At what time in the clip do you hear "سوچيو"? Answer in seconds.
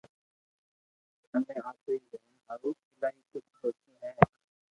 3.59-3.95